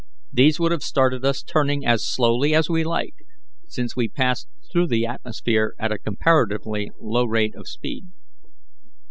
[0.33, 3.13] These would have started us turning as slowly as we like,
[3.67, 8.05] since we passed through the atmosphere at a comparatively low rate of speed."